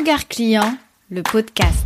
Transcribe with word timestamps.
Regard 0.00 0.28
client, 0.28 0.78
le 1.10 1.22
podcast. 1.22 1.84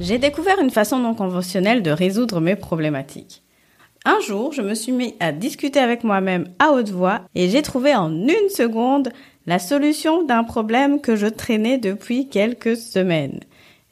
J'ai 0.00 0.18
découvert 0.18 0.58
une 0.58 0.70
façon 0.70 0.98
non 0.98 1.14
conventionnelle 1.14 1.84
de 1.84 1.92
résoudre 1.92 2.40
mes 2.40 2.56
problématiques. 2.56 3.44
Un 4.04 4.18
jour, 4.18 4.52
je 4.52 4.62
me 4.62 4.74
suis 4.74 4.90
mis 4.90 5.14
à 5.20 5.30
discuter 5.30 5.78
avec 5.78 6.02
moi-même 6.02 6.48
à 6.58 6.72
haute 6.72 6.90
voix 6.90 7.20
et 7.36 7.48
j'ai 7.48 7.62
trouvé 7.62 7.94
en 7.94 8.10
une 8.10 8.48
seconde 8.48 9.12
la 9.46 9.58
solution 9.58 10.22
d'un 10.22 10.44
problème 10.44 11.00
que 11.00 11.16
je 11.16 11.26
traînais 11.26 11.78
depuis 11.78 12.28
quelques 12.28 12.76
semaines. 12.76 13.40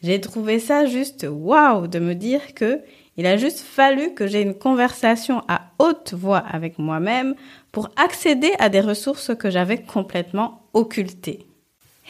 J'ai 0.02 0.20
trouvé 0.20 0.58
ça 0.58 0.86
juste 0.86 1.26
waouh 1.28 1.86
de 1.86 1.98
me 1.98 2.14
dire 2.14 2.54
que 2.54 2.80
il 3.16 3.26
a 3.26 3.36
juste 3.36 3.60
fallu 3.60 4.14
que 4.14 4.26
j'ai 4.26 4.40
une 4.40 4.54
conversation 4.54 5.42
à 5.46 5.62
haute 5.78 6.14
voix 6.14 6.38
avec 6.38 6.78
moi-même 6.78 7.34
pour 7.70 7.90
accéder 7.96 8.52
à 8.58 8.70
des 8.70 8.80
ressources 8.80 9.34
que 9.34 9.50
j'avais 9.50 9.78
complètement 9.78 10.62
occultées. 10.72 11.46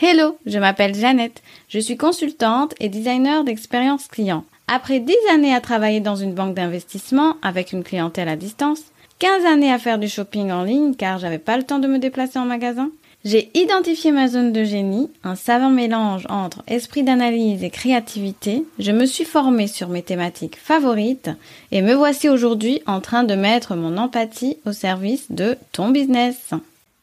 Hello, 0.00 0.38
je 0.46 0.58
m'appelle 0.58 0.94
Jeannette. 0.94 1.42
Je 1.68 1.78
suis 1.80 1.96
consultante 1.96 2.74
et 2.78 2.88
designer 2.88 3.44
d'expérience 3.44 4.06
client. 4.06 4.44
Après 4.68 5.00
10 5.00 5.14
années 5.34 5.54
à 5.54 5.60
travailler 5.60 6.00
dans 6.00 6.14
une 6.14 6.32
banque 6.32 6.54
d'investissement 6.54 7.36
avec 7.42 7.72
une 7.72 7.82
clientèle 7.82 8.28
à 8.28 8.36
distance, 8.36 8.84
15 9.18 9.44
années 9.46 9.72
à 9.72 9.78
faire 9.78 9.98
du 9.98 10.08
shopping 10.08 10.52
en 10.52 10.62
ligne 10.62 10.94
car 10.94 11.18
j'avais 11.18 11.38
pas 11.38 11.56
le 11.56 11.64
temps 11.64 11.80
de 11.80 11.88
me 11.88 11.98
déplacer 11.98 12.38
en 12.38 12.46
magasin, 12.46 12.90
j'ai 13.22 13.50
identifié 13.52 14.12
ma 14.12 14.28
zone 14.28 14.50
de 14.50 14.64
génie, 14.64 15.10
un 15.24 15.34
savant 15.34 15.68
mélange 15.68 16.26
entre 16.30 16.62
esprit 16.66 17.02
d'analyse 17.02 17.62
et 17.62 17.68
créativité. 17.68 18.64
Je 18.78 18.92
me 18.92 19.04
suis 19.04 19.26
formée 19.26 19.66
sur 19.66 19.88
mes 19.88 20.02
thématiques 20.02 20.56
favorites 20.56 21.28
et 21.70 21.82
me 21.82 21.92
voici 21.92 22.30
aujourd'hui 22.30 22.80
en 22.86 23.02
train 23.02 23.22
de 23.24 23.34
mettre 23.34 23.76
mon 23.76 23.98
empathie 23.98 24.56
au 24.64 24.72
service 24.72 25.30
de 25.30 25.58
ton 25.72 25.90
business. 25.90 26.54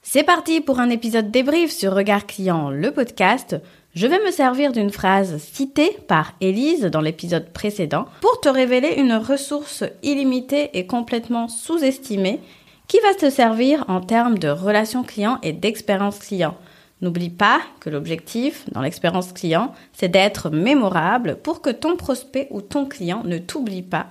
C'est 0.01 0.23
parti 0.23 0.59
pour 0.59 0.79
un 0.79 0.89
épisode 0.89 1.29
débrief 1.29 1.71
sur 1.71 1.93
Regard 1.93 2.25
Client, 2.25 2.71
le 2.71 2.89
podcast. 2.89 3.55
Je 3.93 4.07
vais 4.07 4.23
me 4.25 4.31
servir 4.31 4.71
d'une 4.71 4.89
phrase 4.89 5.37
citée 5.37 5.99
par 6.07 6.33
Élise 6.41 6.85
dans 6.85 7.01
l'épisode 7.01 7.49
précédent 7.49 8.05
pour 8.21 8.41
te 8.41 8.49
révéler 8.49 8.95
une 8.97 9.13
ressource 9.13 9.83
illimitée 10.01 10.71
et 10.73 10.87
complètement 10.87 11.47
sous-estimée 11.47 12.39
qui 12.87 12.99
va 13.01 13.13
te 13.13 13.29
servir 13.29 13.85
en 13.87 14.01
termes 14.01 14.37
de 14.37 14.47
relation 14.47 15.03
client 15.03 15.39
et 15.43 15.53
d'expérience 15.53 16.19
client. 16.19 16.55
N'oublie 17.01 17.29
pas 17.29 17.61
que 17.79 17.89
l'objectif 17.89 18.65
dans 18.71 18.81
l'expérience 18.81 19.31
client, 19.31 19.73
c'est 19.93 20.07
d'être 20.07 20.49
mémorable 20.49 21.37
pour 21.43 21.61
que 21.61 21.69
ton 21.69 21.95
prospect 21.95 22.47
ou 22.49 22.61
ton 22.61 22.85
client 22.85 23.21
ne 23.23 23.37
t'oublie 23.37 23.83
pas 23.83 24.07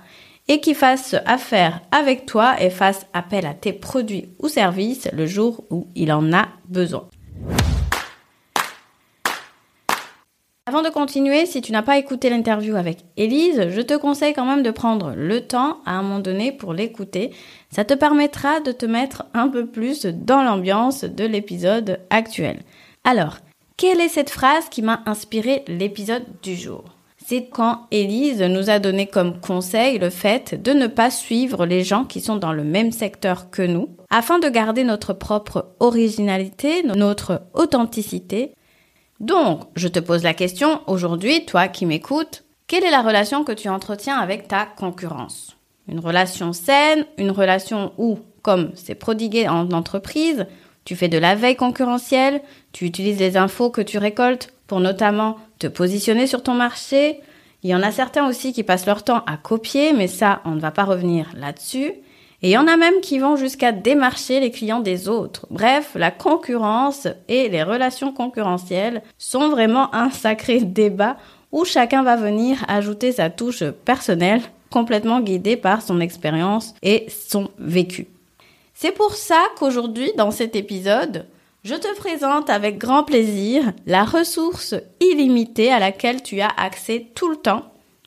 et 0.47 0.61
qu'il 0.61 0.75
fasse 0.75 1.15
affaire 1.25 1.81
avec 1.91 2.25
toi 2.25 2.55
et 2.61 2.69
fasse 2.69 3.05
appel 3.13 3.45
à 3.45 3.53
tes 3.53 3.73
produits 3.73 4.29
ou 4.39 4.47
services 4.47 5.09
le 5.11 5.25
jour 5.25 5.65
où 5.69 5.87
il 5.95 6.11
en 6.13 6.31
a 6.31 6.47
besoin. 6.69 7.09
Avant 10.69 10.81
de 10.81 10.89
continuer, 10.89 11.45
si 11.45 11.61
tu 11.61 11.71
n'as 11.71 11.81
pas 11.81 11.97
écouté 11.97 12.29
l'interview 12.29 12.75
avec 12.75 12.97
Élise, 13.15 13.69
je 13.69 13.79
te 13.79 13.93
conseille 13.93 14.33
quand 14.33 14.45
même 14.45 14.63
de 14.63 14.71
prendre 14.71 15.13
le 15.15 15.47
temps 15.47 15.77
à 15.85 15.93
un 15.93 16.01
moment 16.01 16.19
donné 16.19 16.51
pour 16.51 16.73
l'écouter. 16.73 17.31
Ça 17.71 17.85
te 17.85 17.93
permettra 17.93 18.59
de 18.59 18.73
te 18.73 18.85
mettre 18.85 19.23
un 19.33 19.47
peu 19.47 19.65
plus 19.65 20.05
dans 20.05 20.43
l'ambiance 20.43 21.05
de 21.05 21.23
l'épisode 21.23 22.01
actuel. 22.09 22.63
Alors, 23.05 23.37
quelle 23.77 24.01
est 24.01 24.09
cette 24.09 24.29
phrase 24.29 24.67
qui 24.67 24.81
m'a 24.81 25.03
inspiré 25.05 25.63
l'épisode 25.69 26.25
du 26.43 26.57
jour? 26.57 26.83
C'est 27.25 27.47
quand 27.47 27.87
Élise 27.91 28.41
nous 28.41 28.69
a 28.69 28.79
donné 28.79 29.07
comme 29.07 29.39
conseil 29.39 29.99
le 29.99 30.09
fait 30.09 30.61
de 30.61 30.73
ne 30.73 30.87
pas 30.87 31.11
suivre 31.11 31.65
les 31.65 31.85
gens 31.85 32.03
qui 32.03 32.19
sont 32.19 32.35
dans 32.35 32.51
le 32.51 32.65
même 32.65 32.91
secteur 32.91 33.49
que 33.51 33.61
nous, 33.61 33.87
afin 34.09 34.37
de 34.37 34.49
garder 34.49 34.83
notre 34.83 35.13
propre 35.13 35.75
originalité, 35.79 36.83
notre 36.83 37.43
authenticité 37.53 38.51
donc, 39.19 39.63
je 39.75 39.87
te 39.87 39.99
pose 39.99 40.23
la 40.23 40.33
question 40.33 40.81
aujourd'hui, 40.87 41.45
toi 41.45 41.67
qui 41.67 41.85
m'écoutes, 41.85 42.43
quelle 42.67 42.83
est 42.83 42.91
la 42.91 43.01
relation 43.01 43.43
que 43.43 43.51
tu 43.51 43.69
entretiens 43.69 44.17
avec 44.17 44.47
ta 44.47 44.65
concurrence? 44.65 45.57
Une 45.87 45.99
relation 45.99 46.53
saine, 46.53 47.05
une 47.17 47.31
relation 47.31 47.93
où, 47.97 48.19
comme 48.41 48.71
c'est 48.75 48.95
prodigué 48.95 49.47
en 49.47 49.71
entreprise, 49.71 50.45
tu 50.85 50.95
fais 50.95 51.07
de 51.07 51.17
la 51.17 51.35
veille 51.35 51.55
concurrentielle, 51.55 52.41
tu 52.73 52.85
utilises 52.85 53.19
les 53.19 53.37
infos 53.37 53.69
que 53.69 53.81
tu 53.81 53.97
récoltes 53.97 54.53
pour 54.67 54.79
notamment 54.79 55.37
te 55.59 55.67
positionner 55.67 56.27
sur 56.27 56.43
ton 56.43 56.53
marché. 56.53 57.21
Il 57.63 57.69
y 57.69 57.75
en 57.75 57.83
a 57.83 57.91
certains 57.91 58.27
aussi 58.27 58.53
qui 58.53 58.63
passent 58.63 58.85
leur 58.85 59.03
temps 59.03 59.23
à 59.25 59.37
copier, 59.37 59.93
mais 59.93 60.07
ça, 60.07 60.41
on 60.45 60.51
ne 60.51 60.59
va 60.59 60.71
pas 60.71 60.83
revenir 60.83 61.29
là-dessus. 61.35 61.93
Et 62.43 62.49
il 62.49 62.53
y 62.53 62.57
en 62.57 62.67
a 62.67 62.77
même 62.77 63.01
qui 63.01 63.17
vont 63.17 63.35
jusqu'à 63.35 63.71
démarcher 63.71 64.39
les 64.39 64.51
clients 64.51 64.79
des 64.79 65.09
autres. 65.09 65.47
Bref, 65.49 65.91
la 65.95 66.11
concurrence 66.11 67.07
et 67.27 67.49
les 67.49 67.63
relations 67.63 68.13
concurrentielles 68.13 69.01
sont 69.17 69.49
vraiment 69.49 69.93
un 69.95 70.11
sacré 70.11 70.59
débat 70.61 71.17
où 71.51 71.65
chacun 71.65 72.03
va 72.03 72.15
venir 72.15 72.63
ajouter 72.67 73.11
sa 73.11 73.29
touche 73.29 73.63
personnelle, 73.85 74.41
complètement 74.69 75.21
guidée 75.21 75.57
par 75.57 75.81
son 75.81 75.99
expérience 75.99 76.75
et 76.83 77.07
son 77.09 77.49
vécu. 77.57 78.07
C'est 78.73 78.91
pour 78.91 79.15
ça 79.15 79.43
qu'aujourd'hui, 79.57 80.11
dans 80.17 80.29
cet 80.29 80.55
épisode, 80.55 81.25
je 81.63 81.73
te 81.73 81.95
présente 81.95 82.49
avec 82.49 82.77
grand 82.77 83.03
plaisir 83.03 83.73
la 83.87 84.03
ressource 84.03 84.75
illimitée 85.01 85.71
à 85.71 85.79
laquelle 85.79 86.21
tu 86.21 86.41
as 86.41 86.51
accès 86.57 87.07
tout 87.15 87.29
le 87.29 87.37
temps, 87.37 87.63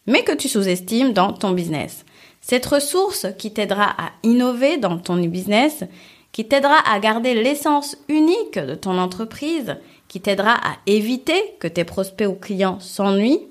mais 0.07 0.23
que 0.23 0.33
tu 0.33 0.49
sous-estimes 0.49 1.13
dans 1.13 1.33
ton 1.33 1.51
business. 1.51 2.05
Cette 2.51 2.67
ressource 2.67 3.29
qui 3.39 3.53
t'aidera 3.53 3.95
à 3.97 4.11
innover 4.25 4.77
dans 4.77 4.99
ton 4.99 5.15
business, 5.19 5.85
qui 6.33 6.49
t'aidera 6.49 6.79
à 6.85 6.99
garder 6.99 7.33
l'essence 7.33 7.97
unique 8.09 8.59
de 8.59 8.75
ton 8.75 8.99
entreprise, 8.99 9.77
qui 10.09 10.21
t'aidera 10.21 10.55
à 10.55 10.79
éviter 10.87 11.41
que 11.61 11.69
tes 11.69 11.85
prospects 11.85 12.27
ou 12.27 12.35
clients 12.35 12.81
s'ennuient, 12.81 13.47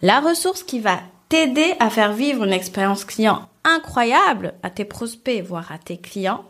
la 0.00 0.20
ressource 0.20 0.62
qui 0.62 0.80
va 0.80 1.00
t'aider 1.28 1.74
à 1.78 1.90
faire 1.90 2.14
vivre 2.14 2.42
une 2.42 2.54
expérience 2.54 3.04
client 3.04 3.50
incroyable 3.64 4.54
à 4.62 4.70
tes 4.70 4.86
prospects, 4.86 5.44
voire 5.44 5.70
à 5.70 5.76
tes 5.76 5.98
clients, 5.98 6.46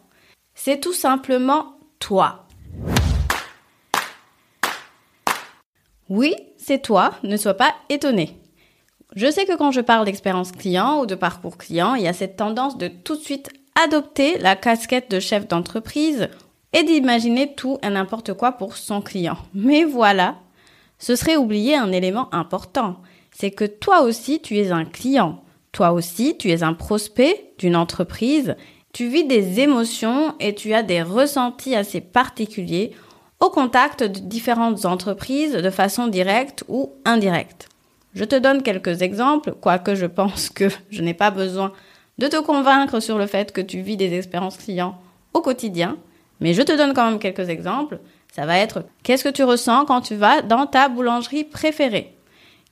c'est 0.54 0.78
tout 0.78 0.92
simplement 0.92 1.80
toi. 1.98 2.46
Oui, 6.08 6.36
c'est 6.58 6.80
toi, 6.80 7.14
ne 7.24 7.36
sois 7.36 7.54
pas 7.54 7.74
étonné. 7.88 8.38
Je 9.16 9.30
sais 9.30 9.46
que 9.46 9.56
quand 9.56 9.70
je 9.70 9.80
parle 9.80 10.04
d'expérience 10.04 10.52
client 10.52 11.00
ou 11.00 11.06
de 11.06 11.14
parcours 11.14 11.56
client, 11.56 11.94
il 11.94 12.02
y 12.02 12.08
a 12.08 12.12
cette 12.12 12.36
tendance 12.36 12.76
de 12.76 12.88
tout 12.88 13.16
de 13.16 13.22
suite 13.22 13.48
adopter 13.82 14.38
la 14.38 14.54
casquette 14.54 15.10
de 15.10 15.18
chef 15.18 15.48
d'entreprise 15.48 16.28
et 16.74 16.82
d'imaginer 16.82 17.54
tout 17.54 17.78
et 17.82 17.88
n'importe 17.88 18.34
quoi 18.34 18.52
pour 18.52 18.76
son 18.76 19.00
client. 19.00 19.38
Mais 19.54 19.84
voilà, 19.84 20.36
ce 20.98 21.16
serait 21.16 21.36
oublier 21.36 21.76
un 21.76 21.90
élément 21.90 22.32
important. 22.34 22.98
C'est 23.30 23.50
que 23.50 23.64
toi 23.64 24.02
aussi, 24.02 24.40
tu 24.42 24.58
es 24.58 24.72
un 24.72 24.84
client. 24.84 25.42
Toi 25.72 25.92
aussi, 25.92 26.36
tu 26.36 26.50
es 26.50 26.62
un 26.62 26.74
prospect 26.74 27.52
d'une 27.58 27.76
entreprise. 27.76 28.56
Tu 28.92 29.08
vis 29.08 29.24
des 29.24 29.60
émotions 29.60 30.34
et 30.40 30.54
tu 30.54 30.74
as 30.74 30.82
des 30.82 31.02
ressentis 31.02 31.74
assez 31.74 32.00
particuliers 32.00 32.92
au 33.40 33.48
contact 33.48 34.02
de 34.02 34.18
différentes 34.18 34.84
entreprises 34.84 35.52
de 35.52 35.70
façon 35.70 36.08
directe 36.08 36.64
ou 36.68 36.92
indirecte. 37.04 37.68
Je 38.18 38.24
te 38.24 38.34
donne 38.34 38.64
quelques 38.64 39.02
exemples, 39.02 39.52
quoique 39.60 39.94
je 39.94 40.06
pense 40.06 40.50
que 40.50 40.64
je 40.90 41.02
n'ai 41.02 41.14
pas 41.14 41.30
besoin 41.30 41.72
de 42.18 42.26
te 42.26 42.40
convaincre 42.40 42.98
sur 42.98 43.16
le 43.16 43.28
fait 43.28 43.52
que 43.52 43.60
tu 43.60 43.80
vis 43.80 43.96
des 43.96 44.12
expériences 44.12 44.56
clients 44.56 44.98
au 45.34 45.40
quotidien, 45.40 45.98
mais 46.40 46.52
je 46.52 46.62
te 46.62 46.76
donne 46.76 46.94
quand 46.94 47.08
même 47.08 47.20
quelques 47.20 47.48
exemples. 47.48 48.00
Ça 48.34 48.44
va 48.44 48.58
être 48.58 48.84
qu'est-ce 49.04 49.22
que 49.22 49.28
tu 49.28 49.44
ressens 49.44 49.84
quand 49.84 50.00
tu 50.00 50.16
vas 50.16 50.42
dans 50.42 50.66
ta 50.66 50.88
boulangerie 50.88 51.44
préférée? 51.44 52.16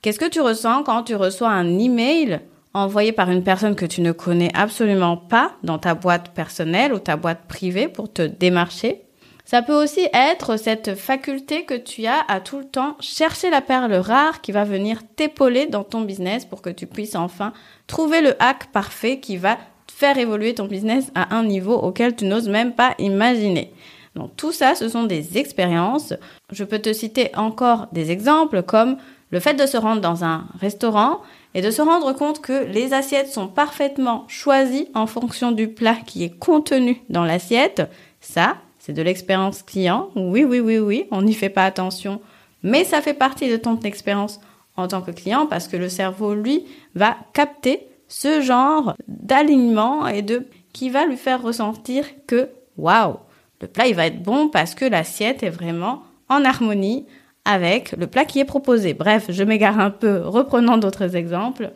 Qu'est-ce 0.01 0.19
que 0.19 0.29
tu 0.29 0.41
ressens 0.41 0.83
quand 0.83 1.03
tu 1.03 1.15
reçois 1.15 1.51
un 1.51 1.79
email 1.79 2.41
envoyé 2.73 3.13
par 3.13 3.31
une 3.31 3.45
personne 3.45 3.75
que 3.75 3.85
tu 3.85 4.01
ne 4.01 4.11
connais 4.11 4.51
absolument 4.53 5.15
pas 5.15 5.53
dans 5.63 5.79
ta 5.79 5.95
boîte 5.95 6.33
personnelle 6.33 6.93
ou 6.93 6.99
ta 6.99 7.15
boîte 7.15 7.47
privée 7.47 7.87
pour 7.87 8.11
te 8.11 8.21
démarcher? 8.21 9.06
Ça 9.47 9.61
peut 9.61 9.81
aussi 9.81 10.01
être 10.11 10.57
cette 10.57 10.95
faculté 10.95 11.63
que 11.63 11.73
tu 11.73 12.05
as 12.05 12.19
à 12.27 12.41
tout 12.41 12.57
le 12.57 12.65
temps 12.65 12.97
chercher 12.99 13.49
la 13.49 13.61
perle 13.61 13.93
rare 13.93 14.41
qui 14.41 14.51
va 14.51 14.65
venir 14.65 14.99
t'épauler 15.15 15.67
dans 15.67 15.85
ton 15.85 16.01
business 16.01 16.43
pour 16.43 16.61
que 16.61 16.69
tu 16.69 16.85
puisses 16.85 17.15
enfin 17.15 17.53
trouver 17.87 18.19
le 18.19 18.35
hack 18.43 18.73
parfait 18.73 19.21
qui 19.21 19.37
va 19.37 19.57
faire 19.89 20.17
évoluer 20.17 20.53
ton 20.53 20.65
business 20.65 21.11
à 21.15 21.33
un 21.33 21.45
niveau 21.45 21.75
auquel 21.75 22.13
tu 22.13 22.25
n'oses 22.25 22.49
même 22.49 22.73
pas 22.73 22.93
imaginer. 22.99 23.71
Donc 24.15 24.35
tout 24.35 24.51
ça, 24.51 24.75
ce 24.75 24.89
sont 24.89 25.05
des 25.05 25.37
expériences. 25.37 26.13
Je 26.51 26.65
peux 26.65 26.79
te 26.79 26.91
citer 26.91 27.33
encore 27.37 27.87
des 27.93 28.11
exemples 28.11 28.63
comme 28.63 28.97
le 29.31 29.39
fait 29.39 29.53
de 29.53 29.65
se 29.65 29.77
rendre 29.77 30.01
dans 30.01 30.25
un 30.25 30.45
restaurant 30.59 31.21
et 31.53 31.61
de 31.61 31.71
se 31.71 31.81
rendre 31.81 32.11
compte 32.11 32.41
que 32.41 32.65
les 32.65 32.93
assiettes 32.93 33.31
sont 33.31 33.47
parfaitement 33.47 34.25
choisies 34.27 34.89
en 34.93 35.07
fonction 35.07 35.53
du 35.53 35.69
plat 35.69 35.95
qui 36.05 36.25
est 36.25 36.37
contenu 36.37 37.01
dans 37.07 37.23
l'assiette. 37.23 37.89
Ça, 38.19 38.57
c'est 38.87 38.93
de 38.93 39.03
l'expérience 39.03 39.61
client. 39.61 40.09
Oui, 40.15 40.43
oui, 40.43 40.59
oui, 40.59 40.79
oui, 40.79 41.05
on 41.11 41.21
n'y 41.21 41.35
fait 41.35 41.49
pas 41.49 41.65
attention 41.65 42.21
mais 42.63 42.83
ça 42.83 43.01
fait 43.01 43.13
partie 43.13 43.49
de 43.49 43.57
ton 43.57 43.79
expérience 43.79 44.39
en 44.75 44.87
tant 44.87 45.01
que 45.01 45.11
client 45.11 45.47
parce 45.47 45.67
que 45.67 45.77
le 45.77 45.89
cerveau, 45.89 46.33
lui, 46.33 46.65
va 46.95 47.17
capter 47.33 47.87
ce 48.07 48.41
genre 48.41 48.95
d'alignement 49.07 50.07
et 50.07 50.25
qui 50.73 50.89
va 50.89 51.05
lui 51.05 51.17
faire 51.17 51.41
ressentir 51.41 52.05
que 52.25 52.49
waouh, 52.77 53.17
le 53.61 53.67
plat 53.67 53.87
il 53.87 53.95
va 53.95 54.07
être 54.07 54.21
bon 54.21 54.49
parce 54.49 54.75
que 54.75 54.85
l'assiette 54.85 55.43
est 55.43 55.49
vraiment 55.49 56.03
en 56.29 56.45
harmonie 56.45 57.05
avec 57.45 57.93
le 57.93 58.07
plat 58.07 58.25
qui 58.25 58.39
est 58.39 58.45
proposé. 58.45 58.93
Bref, 58.93 59.27
je 59.29 59.43
m'égare 59.43 59.79
un 59.79 59.89
peu, 59.89 60.19
reprenant 60.19 60.77
d'autres 60.77 61.15
exemples. 61.15 61.71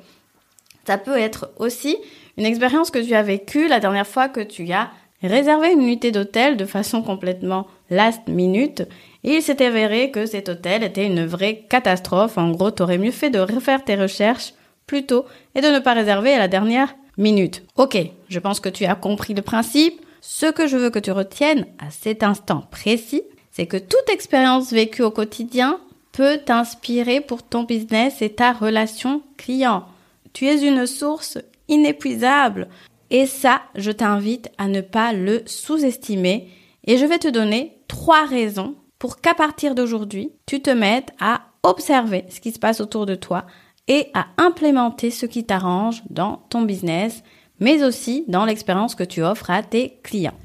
Ça 0.86 0.98
peut 0.98 1.18
être 1.18 1.52
aussi 1.58 1.98
une 2.38 2.46
expérience 2.46 2.92
que 2.92 3.00
tu 3.00 3.14
as 3.14 3.24
vécue 3.24 3.68
la 3.68 3.80
dernière 3.80 4.08
fois 4.08 4.30
que 4.30 4.42
tu 4.42 4.72
as 4.72 4.90
réservé 5.28 5.72
une 5.72 5.82
unité 5.82 6.12
d'hôtel 6.12 6.58
de 6.58 6.66
façon 6.66 7.02
complètement 7.02 7.68
last 7.90 8.28
minute 8.28 8.84
il 9.24 9.42
s'est 9.42 9.64
avéré 9.64 10.10
que 10.12 10.26
cet 10.26 10.50
hôtel 10.50 10.84
était 10.84 11.06
une 11.06 11.26
vraie 11.26 11.66
catastrophe. 11.70 12.38
En 12.38 12.52
gros, 12.52 12.72
tu 12.72 12.82
aurais 12.82 12.98
mieux 12.98 13.12
fait 13.12 13.30
de 13.30 13.40
refaire 13.40 13.84
tes 13.84 13.96
recherches 13.96 14.54
plus 14.88 15.06
tôt 15.06 15.26
et 15.56 15.62
de 15.62 15.68
ne 15.68 15.80
pas 15.80 15.94
réserver 15.94 16.34
à 16.34 16.40
la 16.40 16.48
dernière 16.48 16.96
minute. 17.18 17.64
Ok, 17.78 17.98
je 18.30 18.40
pense 18.40 18.60
que 18.60 18.70
tu 18.70 18.86
as 18.86 18.96
compris 18.96 19.34
le 19.34 19.42
principe. 19.42 20.02
Ce 20.22 20.48
que 20.48 20.68
je 20.68 20.78
veux 20.78 20.90
que 20.90 21.00
tu 21.00 21.12
retiennes 21.12 21.66
à 21.80 21.92
cet 21.92 22.24
instant 22.24 22.64
précis, 22.72 23.24
c'est 23.52 23.68
que 23.68 23.78
toute 23.78 24.10
expérience 24.10 24.72
vécue 24.72 25.04
au 25.04 25.12
quotidien 25.12 25.80
peut 26.12 26.40
t'inspirer 26.44 27.22
pour 27.22 27.44
ton 27.44 27.64
business 27.64 28.22
et 28.22 28.30
ta 28.30 28.54
relation 28.54 29.22
client. 29.38 29.86
Tu 30.34 30.48
es 30.48 30.66
une 30.66 30.86
source 30.88 31.38
inépuisable 31.68 32.68
et 33.12 33.26
ça, 33.26 33.62
je 33.76 33.92
t'invite 33.92 34.50
à 34.58 34.68
ne 34.68 34.80
pas 34.80 35.12
le 35.12 35.44
sous-estimer 35.46 36.50
et 36.88 36.98
je 36.98 37.06
vais 37.06 37.20
te 37.20 37.28
donner 37.28 37.78
trois 37.90 38.26
raisons 38.26 38.76
pour 38.98 39.20
qu'à 39.20 39.34
partir 39.34 39.76
d'aujourd'hui, 39.76 40.32
tu 40.46 40.62
te 40.62 40.70
mettes 40.70 41.12
à 41.20 41.42
observer 41.64 42.26
ce 42.30 42.40
qui 42.40 42.52
se 42.52 42.60
passe 42.60 42.80
autour 42.80 43.06
de 43.06 43.16
toi 43.16 43.46
et 43.90 44.08
à 44.14 44.28
implémenter 44.38 45.12
ce 45.12 45.26
qui 45.26 45.46
t'arrange 45.46 46.04
dans 46.10 46.38
ton 46.50 46.62
business, 46.62 47.22
mais 47.60 47.84
aussi 47.84 48.24
dans 48.30 48.46
l'expérience 48.46 48.96
que 48.96 49.04
tu 49.04 49.22
offres 49.22 49.50
à 49.50 49.62
tes 49.62 50.00
clients. 50.04 50.38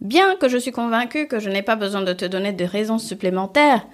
Bien 0.00 0.34
que 0.36 0.48
je 0.48 0.58
suis 0.58 0.72
convaincue 0.72 1.28
que 1.28 1.38
je 1.38 1.50
n'ai 1.50 1.62
pas 1.62 1.76
besoin 1.76 2.02
de 2.02 2.12
te 2.12 2.24
donner 2.24 2.52
de 2.52 2.64
raisons 2.64 2.98
supplémentaires 2.98 3.86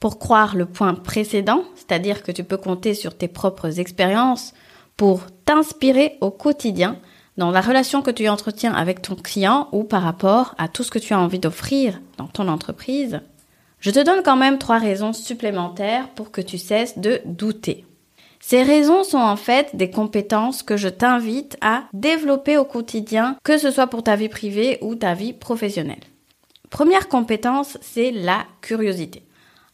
pour 0.00 0.18
croire 0.18 0.56
le 0.56 0.66
point 0.66 0.94
précédent, 0.94 1.62
c'est-à-dire 1.76 2.24
que 2.24 2.32
tu 2.32 2.42
peux 2.42 2.56
compter 2.56 2.94
sur 2.94 3.16
tes 3.16 3.28
propres 3.28 3.78
expériences 3.78 4.52
pour 4.96 5.26
t'inspirer 5.44 6.16
au 6.20 6.30
quotidien 6.30 6.98
dans 7.36 7.50
la 7.50 7.60
relation 7.60 8.02
que 8.02 8.10
tu 8.10 8.28
entretiens 8.28 8.72
avec 8.72 9.02
ton 9.02 9.14
client 9.14 9.68
ou 9.72 9.84
par 9.84 10.02
rapport 10.02 10.54
à 10.58 10.68
tout 10.68 10.82
ce 10.82 10.90
que 10.90 10.98
tu 10.98 11.12
as 11.12 11.20
envie 11.20 11.38
d'offrir 11.38 12.00
dans 12.16 12.26
ton 12.28 12.48
entreprise, 12.48 13.20
je 13.80 13.90
te 13.90 14.02
donne 14.02 14.22
quand 14.24 14.36
même 14.36 14.58
trois 14.58 14.78
raisons 14.78 15.12
supplémentaires 15.12 16.08
pour 16.10 16.30
que 16.30 16.40
tu 16.40 16.56
cesses 16.56 16.98
de 16.98 17.20
douter. 17.26 17.84
Ces 18.40 18.62
raisons 18.62 19.04
sont 19.04 19.18
en 19.18 19.36
fait 19.36 19.74
des 19.74 19.90
compétences 19.90 20.62
que 20.62 20.76
je 20.76 20.88
t'invite 20.88 21.58
à 21.60 21.84
développer 21.92 22.56
au 22.56 22.64
quotidien, 22.64 23.36
que 23.44 23.58
ce 23.58 23.70
soit 23.70 23.88
pour 23.88 24.02
ta 24.02 24.16
vie 24.16 24.28
privée 24.28 24.78
ou 24.82 24.94
ta 24.94 25.14
vie 25.14 25.32
professionnelle. 25.32 26.00
Première 26.70 27.08
compétence, 27.08 27.76
c'est 27.80 28.10
la 28.12 28.46
curiosité. 28.60 29.22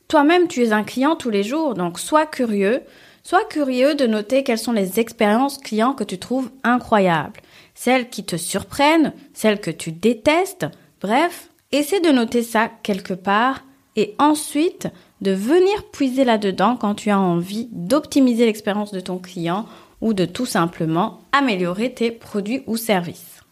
Toi-même, 0.08 0.48
tu 0.48 0.62
es 0.62 0.72
un 0.72 0.84
client 0.84 1.16
tous 1.16 1.30
les 1.30 1.42
jours, 1.42 1.74
donc 1.74 1.98
sois 1.98 2.26
curieux. 2.26 2.82
Sois 3.24 3.44
curieux 3.44 3.94
de 3.94 4.06
noter 4.06 4.42
quelles 4.42 4.58
sont 4.58 4.72
les 4.72 4.98
expériences 4.98 5.58
clients 5.58 5.94
que 5.94 6.04
tu 6.04 6.18
trouves 6.18 6.50
incroyables. 6.64 7.40
Celles 7.74 8.08
qui 8.08 8.24
te 8.24 8.36
surprennent, 8.36 9.12
celles 9.32 9.60
que 9.60 9.70
tu 9.70 9.92
détestes. 9.92 10.66
Bref, 11.00 11.48
essaie 11.70 12.00
de 12.00 12.10
noter 12.10 12.42
ça 12.42 12.68
quelque 12.82 13.14
part 13.14 13.62
et 13.96 14.14
ensuite 14.18 14.88
de 15.20 15.30
venir 15.30 15.84
puiser 15.92 16.24
là-dedans 16.24 16.76
quand 16.76 16.94
tu 16.94 17.10
as 17.10 17.18
envie 17.18 17.68
d'optimiser 17.70 18.44
l'expérience 18.44 18.92
de 18.92 19.00
ton 19.00 19.18
client 19.18 19.66
ou 20.00 20.14
de 20.14 20.24
tout 20.24 20.46
simplement 20.46 21.20
améliorer 21.30 21.94
tes 21.94 22.10
produits 22.10 22.62
ou 22.66 22.76
services. 22.76 23.42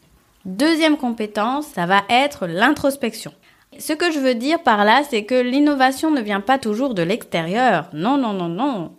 Deuxième 0.45 0.97
compétence, 0.97 1.67
ça 1.67 1.87
va 1.87 2.03
être 2.09 2.47
l'introspection. 2.47 3.33
Ce 3.79 3.93
que 3.93 4.11
je 4.11 4.19
veux 4.19 4.35
dire 4.35 4.63
par 4.63 4.85
là, 4.85 5.03
c'est 5.09 5.25
que 5.25 5.41
l'innovation 5.41 6.11
ne 6.11 6.21
vient 6.21 6.41
pas 6.41 6.59
toujours 6.59 6.95
de 6.95 7.03
l'extérieur. 7.03 7.89
Non, 7.93 8.17
non, 8.19 8.33
non, 8.33 8.49
non. 8.49 8.93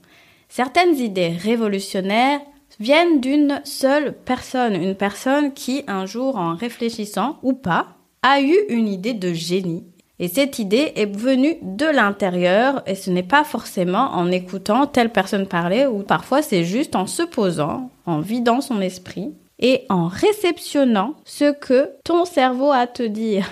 Certaines 0.53 0.97
idées 0.97 1.29
révolutionnaires 1.29 2.41
viennent 2.77 3.21
d'une 3.21 3.61
seule 3.63 4.13
personne, 4.25 4.75
une 4.75 4.95
personne 4.95 5.53
qui, 5.53 5.85
un 5.87 6.05
jour, 6.05 6.35
en 6.35 6.55
réfléchissant 6.55 7.37
ou 7.41 7.53
pas, 7.53 7.87
a 8.21 8.41
eu 8.41 8.57
une 8.67 8.89
idée 8.89 9.13
de 9.13 9.31
génie 9.31 9.85
et 10.19 10.27
cette 10.27 10.59
idée 10.59 10.91
est 10.97 11.15
venue 11.15 11.55
de 11.61 11.85
l'intérieur 11.85 12.83
et 12.85 12.95
ce 12.95 13.09
n'est 13.09 13.23
pas 13.23 13.45
forcément 13.45 14.11
en 14.11 14.29
écoutant 14.29 14.87
telle 14.87 15.09
personne 15.09 15.47
parler 15.47 15.85
ou 15.85 15.99
parfois 15.99 16.41
c'est 16.41 16.65
juste 16.65 16.97
en 16.97 17.07
se 17.07 17.23
posant, 17.23 17.89
en 18.05 18.19
vidant 18.19 18.59
son 18.59 18.81
esprit 18.81 19.33
et 19.57 19.85
en 19.87 20.09
réceptionnant 20.09 21.15
ce 21.23 21.53
que 21.53 21.91
ton 22.03 22.25
cerveau 22.25 22.71
a 22.71 22.79
à 22.79 22.87
te 22.87 23.03
dire. 23.03 23.49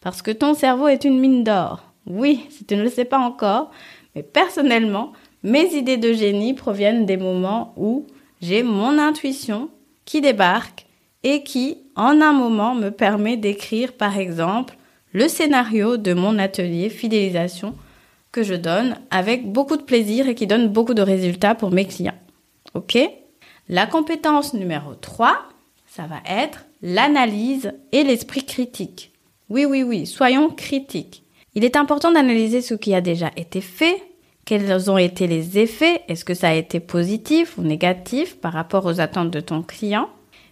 Parce 0.00 0.22
que 0.22 0.32
ton 0.32 0.54
cerveau 0.54 0.88
est 0.88 1.04
une 1.04 1.20
mine 1.20 1.44
d'or. 1.44 1.84
Oui, 2.06 2.44
si 2.50 2.64
tu 2.64 2.74
ne 2.74 2.82
le 2.82 2.90
sais 2.90 3.04
pas 3.04 3.20
encore, 3.20 3.70
mais 4.16 4.24
personnellement, 4.24 5.12
mes 5.42 5.74
idées 5.74 5.96
de 5.96 6.12
génie 6.12 6.54
proviennent 6.54 7.06
des 7.06 7.16
moments 7.16 7.74
où 7.76 8.06
j'ai 8.40 8.62
mon 8.62 8.98
intuition 8.98 9.70
qui 10.04 10.20
débarque 10.20 10.86
et 11.22 11.42
qui, 11.42 11.78
en 11.94 12.20
un 12.20 12.32
moment, 12.32 12.74
me 12.74 12.90
permet 12.90 13.36
d'écrire, 13.36 13.92
par 13.92 14.18
exemple, 14.18 14.76
le 15.12 15.28
scénario 15.28 15.96
de 15.96 16.14
mon 16.14 16.38
atelier 16.38 16.88
fidélisation 16.88 17.74
que 18.32 18.42
je 18.42 18.54
donne 18.54 18.96
avec 19.10 19.50
beaucoup 19.52 19.76
de 19.76 19.82
plaisir 19.82 20.28
et 20.28 20.34
qui 20.34 20.46
donne 20.46 20.68
beaucoup 20.68 20.94
de 20.94 21.02
résultats 21.02 21.54
pour 21.54 21.70
mes 21.70 21.84
clients. 21.84 22.18
OK? 22.74 22.98
La 23.68 23.86
compétence 23.86 24.54
numéro 24.54 24.94
3, 24.94 25.36
ça 25.86 26.06
va 26.06 26.16
être 26.26 26.64
l'analyse 26.80 27.72
et 27.92 28.02
l'esprit 28.02 28.44
critique. 28.44 29.12
Oui, 29.50 29.66
oui, 29.66 29.82
oui, 29.82 30.06
soyons 30.06 30.48
critiques. 30.48 31.22
Il 31.54 31.64
est 31.64 31.76
important 31.76 32.10
d'analyser 32.10 32.62
ce 32.62 32.74
qui 32.74 32.94
a 32.94 33.02
déjà 33.02 33.30
été 33.36 33.60
fait, 33.60 34.02
quels 34.52 34.90
ont 34.90 34.98
été 34.98 35.26
les 35.26 35.58
effets, 35.58 36.02
est-ce 36.08 36.26
que 36.26 36.34
ça 36.34 36.50
a 36.50 36.52
été 36.52 36.78
positif 36.78 37.56
ou 37.56 37.62
négatif 37.62 38.38
par 38.38 38.52
rapport 38.52 38.84
aux 38.84 39.00
attentes 39.00 39.30
de 39.30 39.40
ton 39.40 39.62
client? 39.62 40.10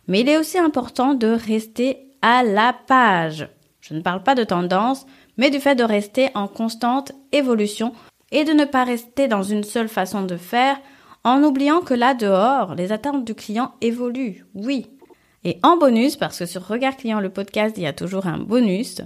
Mais 0.09 0.21
il 0.21 0.29
est 0.31 0.39
aussi 0.39 0.57
important 0.57 1.13
de 1.13 1.27
rester 1.27 1.99
à 2.23 2.43
la 2.43 2.75
page. 2.87 3.47
Je 3.83 3.93
ne 3.93 4.01
parle 4.01 4.23
pas 4.23 4.35
de 4.35 4.43
tendance, 4.43 5.05
mais 5.37 5.51
du 5.51 5.61
fait 5.61 5.75
de 5.75 5.85
rester 5.85 6.31
en 6.35 6.49
constante 6.49 7.13
évolution 7.33 7.93
et 8.33 8.45
de 8.45 8.53
ne 8.53 8.65
pas 8.65 8.85
rester 8.85 9.29
dans 9.29 9.43
une 9.43 9.65
seule 9.65 9.91
façon 9.91 10.23
de 10.23 10.39
faire 10.39 10.81
en 11.23 11.43
oubliant 11.43 11.83
que 11.83 11.93
là 11.93 12.15
dehors, 12.15 12.75
les 12.75 12.93
attentes 12.93 13.27
du 13.27 13.35
client 13.35 13.73
évoluent. 13.83 14.47
Oui. 14.55 14.87
Et 15.45 15.59
en 15.63 15.77
bonus, 15.77 16.17
parce 16.17 16.39
que 16.39 16.47
sur 16.47 16.67
Regard 16.67 16.97
Client, 16.97 17.21
le 17.21 17.29
podcast, 17.29 17.77
il 17.77 17.83
y 17.83 17.87
a 17.87 17.93
toujours 17.93 18.27
un 18.27 18.39
bonus, 18.39 19.03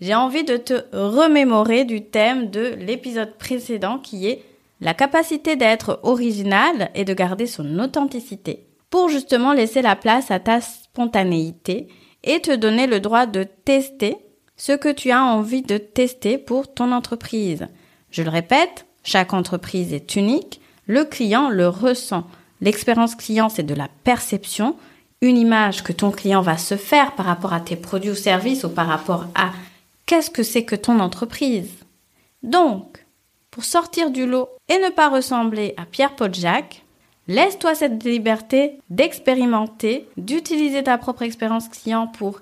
j'ai 0.00 0.14
envie 0.14 0.44
de 0.44 0.56
te 0.56 0.84
remémorer 0.92 1.84
du 1.84 2.04
thème 2.04 2.50
de 2.50 2.74
l'épisode 2.78 3.36
précédent 3.38 3.98
qui 3.98 4.28
est 4.28 4.42
la 4.80 4.94
capacité 4.94 5.56
d'être 5.56 6.00
original 6.02 6.90
et 6.94 7.04
de 7.04 7.14
garder 7.14 7.46
son 7.46 7.78
authenticité 7.78 8.66
pour 8.90 9.08
justement 9.08 9.52
laisser 9.52 9.82
la 9.82 9.96
place 9.96 10.30
à 10.30 10.38
ta 10.38 10.60
spontanéité 10.60 11.88
et 12.24 12.40
te 12.40 12.54
donner 12.54 12.86
le 12.86 13.00
droit 13.00 13.26
de 13.26 13.44
tester 13.44 14.16
ce 14.56 14.72
que 14.72 14.92
tu 14.92 15.10
as 15.10 15.22
envie 15.22 15.62
de 15.62 15.78
tester 15.78 16.38
pour 16.38 16.72
ton 16.72 16.92
entreprise. 16.92 17.66
Je 18.10 18.22
le 18.22 18.30
répète, 18.30 18.86
chaque 19.02 19.32
entreprise 19.32 19.92
est 19.92 20.16
unique, 20.16 20.60
le 20.86 21.04
client 21.04 21.50
le 21.50 21.68
ressent. 21.68 22.24
L'expérience 22.60 23.14
client, 23.14 23.48
c'est 23.48 23.62
de 23.62 23.74
la 23.74 23.88
perception, 24.04 24.76
une 25.20 25.36
image 25.36 25.82
que 25.82 25.92
ton 25.92 26.10
client 26.10 26.40
va 26.40 26.56
se 26.58 26.76
faire 26.76 27.14
par 27.14 27.26
rapport 27.26 27.52
à 27.52 27.60
tes 27.60 27.76
produits 27.76 28.10
ou 28.10 28.14
services 28.14 28.64
ou 28.64 28.68
par 28.68 28.86
rapport 28.86 29.26
à 29.34 29.50
qu'est-ce 30.06 30.30
que 30.30 30.42
c'est 30.42 30.64
que 30.64 30.76
ton 30.76 31.00
entreprise? 31.00 31.84
Donc, 32.42 33.04
pour 33.50 33.64
sortir 33.64 34.10
du 34.10 34.26
lot 34.26 34.48
et 34.68 34.78
ne 34.78 34.90
pas 34.90 35.08
ressembler 35.08 35.74
à 35.76 35.84
Pierre 35.84 36.14
Jacques, 36.32 36.84
laisse-toi 37.28 37.74
cette 37.74 38.04
liberté 38.04 38.78
d'expérimenter, 38.90 40.08
d'utiliser 40.16 40.84
ta 40.84 40.96
propre 40.98 41.22
expérience 41.22 41.68
client 41.68 42.06
pour 42.06 42.40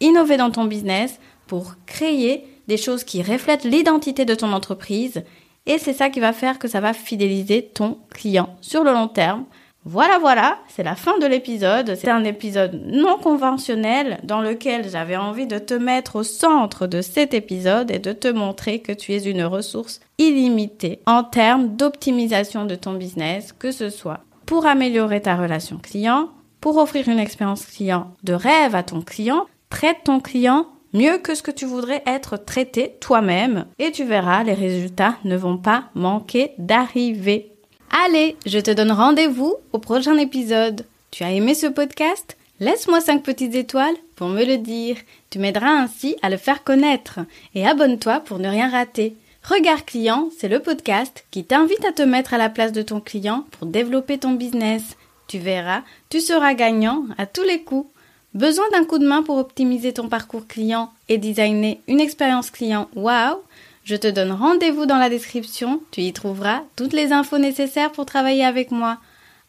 innover 0.00 0.36
dans 0.36 0.50
ton 0.50 0.64
business, 0.64 1.18
pour 1.46 1.74
créer 1.86 2.44
des 2.68 2.76
choses 2.76 3.04
qui 3.04 3.22
reflètent 3.22 3.64
l'identité 3.64 4.24
de 4.24 4.34
ton 4.34 4.52
entreprise 4.52 5.22
et 5.66 5.78
c'est 5.78 5.92
ça 5.92 6.10
qui 6.10 6.20
va 6.20 6.32
faire 6.32 6.58
que 6.58 6.68
ça 6.68 6.80
va 6.80 6.92
fidéliser 6.92 7.62
ton 7.62 7.98
client 8.10 8.56
sur 8.60 8.84
le 8.84 8.92
long 8.92 9.08
terme. 9.08 9.44
Voilà, 9.88 10.18
voilà, 10.18 10.58
c'est 10.66 10.82
la 10.82 10.96
fin 10.96 11.16
de 11.18 11.26
l'épisode. 11.26 11.94
C'est 11.94 12.10
un 12.10 12.24
épisode 12.24 12.82
non 12.86 13.18
conventionnel 13.18 14.18
dans 14.24 14.40
lequel 14.40 14.90
j'avais 14.90 15.16
envie 15.16 15.46
de 15.46 15.60
te 15.60 15.74
mettre 15.74 16.16
au 16.16 16.22
centre 16.24 16.88
de 16.88 17.00
cet 17.00 17.34
épisode 17.34 17.92
et 17.92 18.00
de 18.00 18.12
te 18.12 18.26
montrer 18.26 18.80
que 18.80 18.90
tu 18.90 19.12
es 19.12 19.30
une 19.30 19.44
ressource 19.44 20.00
illimitée 20.18 20.98
en 21.06 21.22
termes 21.22 21.76
d'optimisation 21.76 22.64
de 22.64 22.74
ton 22.74 22.94
business, 22.94 23.52
que 23.52 23.70
ce 23.70 23.88
soit 23.88 24.24
pour 24.44 24.66
améliorer 24.66 25.20
ta 25.20 25.36
relation 25.36 25.78
client, 25.78 26.30
pour 26.60 26.78
offrir 26.78 27.08
une 27.08 27.20
expérience 27.20 27.64
client 27.64 28.10
de 28.24 28.32
rêve 28.32 28.74
à 28.74 28.82
ton 28.82 29.02
client, 29.02 29.46
traite 29.70 29.98
ton 30.02 30.18
client 30.18 30.66
mieux 30.94 31.18
que 31.18 31.36
ce 31.36 31.44
que 31.44 31.52
tu 31.52 31.64
voudrais 31.64 32.02
être 32.06 32.36
traité 32.38 32.96
toi-même 33.00 33.66
et 33.78 33.92
tu 33.92 34.02
verras, 34.02 34.42
les 34.42 34.54
résultats 34.54 35.14
ne 35.22 35.36
vont 35.36 35.58
pas 35.58 35.84
manquer 35.94 36.54
d'arriver. 36.58 37.55
Allez, 38.04 38.36
je 38.44 38.58
te 38.58 38.70
donne 38.70 38.92
rendez-vous 38.92 39.54
au 39.72 39.78
prochain 39.78 40.18
épisode. 40.18 40.84
Tu 41.10 41.24
as 41.24 41.32
aimé 41.32 41.54
ce 41.54 41.66
podcast? 41.66 42.36
Laisse-moi 42.60 43.00
5 43.00 43.22
petites 43.22 43.54
étoiles 43.54 43.94
pour 44.16 44.28
me 44.28 44.44
le 44.44 44.58
dire. 44.58 44.96
Tu 45.30 45.38
m'aideras 45.38 45.70
ainsi 45.70 46.14
à 46.20 46.28
le 46.28 46.36
faire 46.36 46.62
connaître. 46.62 47.20
Et 47.54 47.66
abonne-toi 47.66 48.20
pour 48.20 48.38
ne 48.38 48.50
rien 48.50 48.68
rater. 48.68 49.16
Regard 49.42 49.86
client, 49.86 50.28
c'est 50.36 50.48
le 50.48 50.60
podcast 50.60 51.24
qui 51.30 51.44
t'invite 51.44 51.86
à 51.86 51.92
te 51.92 52.02
mettre 52.02 52.34
à 52.34 52.38
la 52.38 52.50
place 52.50 52.72
de 52.72 52.82
ton 52.82 53.00
client 53.00 53.46
pour 53.52 53.66
développer 53.66 54.18
ton 54.18 54.32
business. 54.32 54.82
Tu 55.26 55.38
verras, 55.38 55.80
tu 56.10 56.20
seras 56.20 56.52
gagnant 56.52 57.04
à 57.16 57.24
tous 57.24 57.44
les 57.44 57.62
coups. 57.62 57.88
Besoin 58.34 58.66
d'un 58.72 58.84
coup 58.84 58.98
de 58.98 59.06
main 59.06 59.22
pour 59.22 59.38
optimiser 59.38 59.94
ton 59.94 60.10
parcours 60.10 60.46
client 60.46 60.92
et 61.08 61.16
designer 61.16 61.80
une 61.88 62.00
expérience 62.00 62.50
client? 62.50 62.88
Waouh 62.94 63.38
Je 63.86 63.94
te 63.94 64.08
donne 64.08 64.32
rendez-vous 64.32 64.84
dans 64.84 64.98
la 64.98 65.08
description, 65.08 65.80
tu 65.92 66.00
y 66.00 66.12
trouveras 66.12 66.62
toutes 66.74 66.92
les 66.92 67.12
infos 67.12 67.38
nécessaires 67.38 67.92
pour 67.92 68.04
travailler 68.04 68.44
avec 68.44 68.72
moi. 68.72 68.98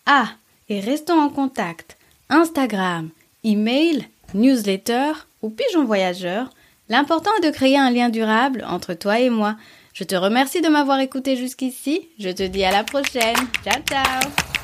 Ah, 0.06 0.28
et 0.70 0.80
restons 0.80 1.20
en 1.20 1.30
contact. 1.30 1.98
Instagram, 2.30 3.10
email, 3.44 4.08
newsletter 4.36 5.14
ou 5.42 5.50
pigeon 5.50 5.86
voyageur. 5.86 6.52
L'important 6.88 7.32
est 7.40 7.48
de 7.48 7.52
créer 7.52 7.80
un 7.80 7.90
lien 7.90 8.10
durable 8.10 8.64
entre 8.70 8.94
toi 8.94 9.20
et 9.20 9.32
moi. 9.32 9.56
Je 9.96 10.04
te 10.04 10.16
remercie 10.16 10.62
de 10.62 10.70
m'avoir 10.70 11.00
écouté 11.00 11.36
jusqu'ici. 11.36 12.08
Je 12.20 12.30
te 12.30 12.44
dis 12.44 12.64
à 12.64 12.72
la 12.72 12.84
prochaine. 12.84 13.38
Ciao 13.64 13.82
ciao 13.90 14.57